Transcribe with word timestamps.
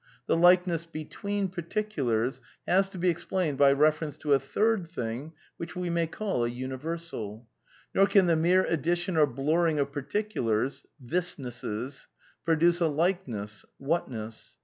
"the 0.25 0.35
likeness 0.35 0.83
* 0.85 0.91
between' 1.01 1.47
particulars 1.47 2.41
has 2.67 2.89
to 2.89 2.97
be 2.97 3.07
explained 3.07 3.55
by 3.55 3.71
reference 3.71 4.17
to 4.17 4.33
a 4.33 4.39
third 4.39 4.87
thing 4.87 5.31
which 5.57 5.75
we 5.75 5.91
may 5.91 6.07
call 6.07 6.43
a 6.43 6.49
un^jfiersal. 6.49 7.45
Nor 7.93 8.07
can 8.07 8.25
the 8.25 8.35
mere 8.35 8.65
addition 8.65 9.15
or 9.15 9.27
blurring 9.27 9.77
of 9.77 9.91
par 9.93 10.01
ticulars 10.01 10.87
(thisnesses) 11.05 12.07
produce 12.43 12.79
a 12.81 12.87
likeness 12.87 13.63
(whatness). 13.79 14.57